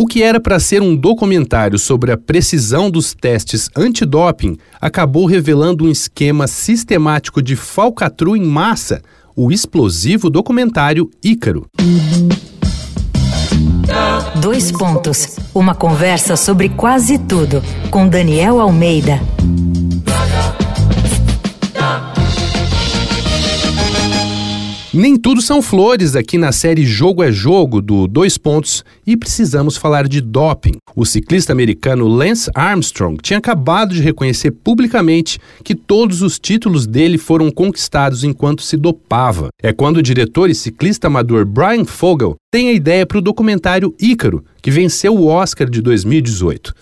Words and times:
O 0.00 0.06
que 0.06 0.22
era 0.22 0.40
para 0.40 0.58
ser 0.58 0.80
um 0.80 0.96
documentário 0.96 1.78
sobre 1.78 2.10
a 2.10 2.16
precisão 2.16 2.90
dos 2.90 3.12
testes 3.12 3.68
antidoping 3.76 4.56
acabou 4.80 5.26
revelando 5.26 5.84
um 5.84 5.90
esquema 5.90 6.46
sistemático 6.46 7.42
de 7.42 7.54
falcatrua 7.54 8.38
em 8.38 8.42
massa, 8.42 9.02
o 9.36 9.52
explosivo 9.52 10.30
documentário 10.30 11.10
Ícaro. 11.22 11.66
Dois 14.40 14.72
pontos. 14.72 15.36
Uma 15.54 15.74
conversa 15.74 16.34
sobre 16.34 16.70
quase 16.70 17.18
tudo 17.18 17.62
com 17.90 18.08
Daniel 18.08 18.58
Almeida. 18.58 19.20
Nem 24.92 25.16
tudo 25.16 25.40
são 25.40 25.62
flores 25.62 26.16
aqui 26.16 26.36
na 26.36 26.50
série 26.50 26.84
Jogo 26.84 27.22
é 27.22 27.30
Jogo 27.30 27.80
do 27.80 28.08
Dois 28.08 28.36
Pontos 28.36 28.84
e 29.06 29.16
precisamos 29.16 29.76
falar 29.76 30.08
de 30.08 30.20
doping. 30.20 30.78
O 30.96 31.06
ciclista 31.06 31.52
americano 31.52 32.08
Lance 32.08 32.50
Armstrong 32.56 33.16
tinha 33.22 33.38
acabado 33.38 33.94
de 33.94 34.02
reconhecer 34.02 34.50
publicamente 34.50 35.38
que 35.62 35.76
todos 35.76 36.22
os 36.22 36.40
títulos 36.40 36.88
dele 36.88 37.18
foram 37.18 37.52
conquistados 37.52 38.24
enquanto 38.24 38.64
se 38.64 38.76
dopava. 38.76 39.50
É 39.62 39.72
quando 39.72 39.98
o 39.98 40.02
diretor 40.02 40.50
e 40.50 40.56
ciclista 40.56 41.06
amador 41.06 41.46
Brian 41.46 41.84
Fogel 41.84 42.34
tem 42.50 42.68
a 42.70 42.72
ideia 42.72 43.06
para 43.06 43.18
o 43.18 43.22
documentário 43.22 43.94
Ícaro, 44.00 44.44
que 44.60 44.72
venceu 44.72 45.14
o 45.14 45.26
Oscar 45.26 45.70
de 45.70 45.80
2018. 45.80 46.74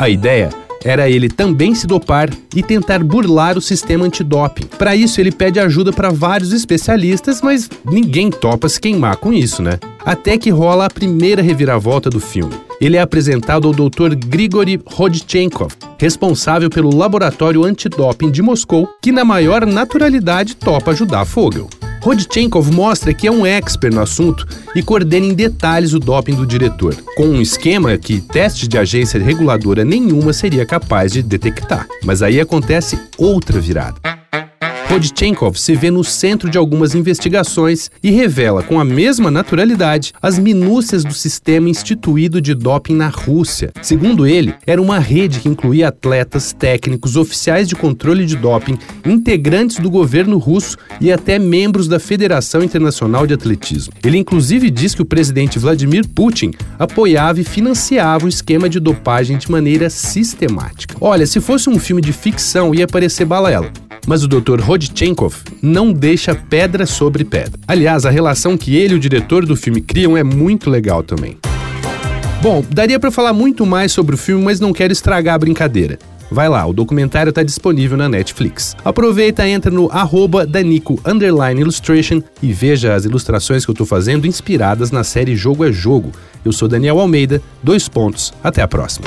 A 0.00 0.08
ideia 0.08 0.50
era 0.84 1.08
ele 1.08 1.28
também 1.28 1.74
se 1.74 1.86
dopar 1.86 2.30
e 2.54 2.62
tentar 2.62 3.02
burlar 3.02 3.58
o 3.58 3.60
sistema 3.60 4.04
antidoping. 4.04 4.66
Para 4.78 4.94
isso, 4.94 5.20
ele 5.20 5.32
pede 5.32 5.58
ajuda 5.58 5.92
para 5.92 6.10
vários 6.10 6.52
especialistas, 6.52 7.42
mas 7.42 7.68
ninguém 7.84 8.30
topa 8.30 8.68
se 8.68 8.80
queimar 8.80 9.16
com 9.16 9.32
isso, 9.32 9.62
né? 9.62 9.78
Até 10.04 10.38
que 10.38 10.50
rola 10.50 10.86
a 10.86 10.90
primeira 10.90 11.42
reviravolta 11.42 12.08
do 12.08 12.20
filme. 12.20 12.54
Ele 12.80 12.96
é 12.96 13.00
apresentado 13.00 13.66
ao 13.66 13.74
Dr. 13.74 14.14
Grigory 14.14 14.80
Rodchenkov, 14.86 15.72
responsável 15.98 16.70
pelo 16.70 16.94
laboratório 16.94 17.64
antidoping 17.64 18.30
de 18.30 18.40
Moscou, 18.40 18.88
que 19.02 19.10
na 19.10 19.24
maior 19.24 19.66
naturalidade 19.66 20.54
topa 20.54 20.92
ajudar 20.92 21.24
Fogel. 21.24 21.68
Rodchenkov 22.08 22.70
mostra 22.72 23.12
que 23.12 23.26
é 23.26 23.30
um 23.30 23.44
expert 23.44 23.94
no 23.94 24.00
assunto 24.00 24.46
e 24.74 24.82
coordena 24.82 25.26
em 25.26 25.34
detalhes 25.34 25.92
o 25.92 25.98
doping 25.98 26.36
do 26.36 26.46
diretor, 26.46 26.96
com 27.14 27.26
um 27.26 27.42
esquema 27.42 27.98
que 27.98 28.18
testes 28.18 28.66
de 28.66 28.78
agência 28.78 29.20
reguladora 29.20 29.84
nenhuma 29.84 30.32
seria 30.32 30.64
capaz 30.64 31.12
de 31.12 31.22
detectar. 31.22 31.86
Mas 32.02 32.22
aí 32.22 32.40
acontece 32.40 32.98
outra 33.18 33.60
virada. 33.60 34.17
Rodchenkov 34.88 35.58
se 35.58 35.74
vê 35.74 35.90
no 35.90 36.02
centro 36.02 36.48
de 36.48 36.56
algumas 36.56 36.94
investigações 36.94 37.90
e 38.02 38.10
revela 38.10 38.62
com 38.62 38.80
a 38.80 38.84
mesma 38.84 39.30
naturalidade 39.30 40.14
as 40.20 40.38
minúcias 40.38 41.04
do 41.04 41.12
sistema 41.12 41.68
instituído 41.68 42.40
de 42.40 42.54
doping 42.54 42.94
na 42.94 43.08
Rússia. 43.08 43.70
Segundo 43.82 44.26
ele, 44.26 44.54
era 44.66 44.80
uma 44.80 44.98
rede 44.98 45.40
que 45.40 45.48
incluía 45.48 45.88
atletas, 45.88 46.54
técnicos, 46.54 47.16
oficiais 47.16 47.68
de 47.68 47.76
controle 47.76 48.24
de 48.24 48.34
doping, 48.34 48.78
integrantes 49.04 49.78
do 49.78 49.90
governo 49.90 50.38
russo 50.38 50.78
e 51.02 51.12
até 51.12 51.38
membros 51.38 51.86
da 51.86 52.00
Federação 52.00 52.62
Internacional 52.62 53.26
de 53.26 53.34
Atletismo. 53.34 53.92
Ele 54.02 54.16
inclusive 54.16 54.70
diz 54.70 54.94
que 54.94 55.02
o 55.02 55.06
presidente 55.06 55.58
Vladimir 55.58 56.08
Putin 56.08 56.52
apoiava 56.78 57.40
e 57.40 57.44
financiava 57.44 58.24
o 58.24 58.28
esquema 58.28 58.70
de 58.70 58.80
dopagem 58.80 59.36
de 59.36 59.50
maneira 59.50 59.90
sistemática. 59.90 60.96
Olha, 60.98 61.26
se 61.26 61.42
fosse 61.42 61.68
um 61.68 61.78
filme 61.78 62.00
de 62.00 62.12
ficção 62.14 62.74
ia 62.74 62.86
parecer 62.86 63.26
balela. 63.26 63.70
Mas 64.08 64.24
o 64.24 64.28
Dr. 64.28 64.58
Rodchenkov 64.58 65.34
não 65.60 65.92
deixa 65.92 66.34
pedra 66.34 66.86
sobre 66.86 67.26
pedra. 67.26 67.60
Aliás, 67.68 68.06
a 68.06 68.10
relação 68.10 68.56
que 68.56 68.74
ele 68.74 68.94
e 68.94 68.96
o 68.96 69.00
diretor 69.00 69.44
do 69.44 69.54
filme 69.54 69.82
criam 69.82 70.16
é 70.16 70.24
muito 70.24 70.70
legal 70.70 71.02
também. 71.02 71.36
Bom, 72.40 72.64
daria 72.70 72.98
para 72.98 73.10
falar 73.10 73.34
muito 73.34 73.66
mais 73.66 73.92
sobre 73.92 74.14
o 74.14 74.18
filme, 74.18 74.42
mas 74.42 74.60
não 74.60 74.72
quero 74.72 74.94
estragar 74.94 75.34
a 75.34 75.38
brincadeira. 75.38 75.98
Vai 76.30 76.48
lá, 76.48 76.64
o 76.64 76.72
documentário 76.72 77.28
está 77.28 77.42
disponível 77.42 77.98
na 77.98 78.08
Netflix. 78.08 78.74
Aproveita, 78.82 79.46
entra 79.46 79.70
no 79.70 79.90
arroba 79.90 80.46
Danico 80.46 80.98
Illustration 81.58 82.22
e 82.42 82.50
veja 82.50 82.94
as 82.94 83.04
ilustrações 83.04 83.66
que 83.66 83.70
eu 83.70 83.74
estou 83.74 83.86
fazendo 83.86 84.26
inspiradas 84.26 84.90
na 84.90 85.04
série 85.04 85.36
Jogo 85.36 85.66
é 85.66 85.72
Jogo. 85.72 86.12
Eu 86.42 86.52
sou 86.52 86.66
Daniel 86.66 86.98
Almeida, 86.98 87.42
dois 87.62 87.90
pontos, 87.90 88.32
até 88.42 88.62
a 88.62 88.68
próxima. 88.68 89.06